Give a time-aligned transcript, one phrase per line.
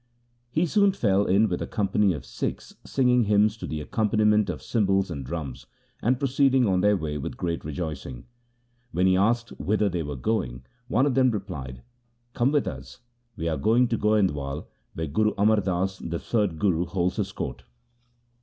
[0.49, 4.63] He soon fell in with a company of Sikhs singing hymns to the accompaniment of
[4.63, 5.67] cymbals and drums,
[6.01, 8.25] and proceeding on their way with great rejoicing.
[8.91, 11.83] When he asked whither they were going, one of them replied,'
[12.33, 13.01] Come with us,
[13.35, 17.31] we are going to Goind wal where Guru Amar Das, the third Guru, holds his
[17.31, 17.61] court.